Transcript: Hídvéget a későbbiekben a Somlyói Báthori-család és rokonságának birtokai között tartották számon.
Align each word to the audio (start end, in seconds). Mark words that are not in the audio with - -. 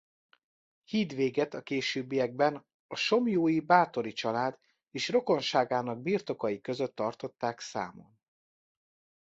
Hídvéget 0.83 1.53
a 1.53 1.61
későbbiekben 1.61 2.65
a 2.87 2.95
Somlyói 2.95 3.59
Báthori-család 3.59 4.59
és 4.91 5.09
rokonságának 5.09 6.01
birtokai 6.01 6.61
között 6.61 6.95
tartották 6.95 7.59
számon. 7.59 8.19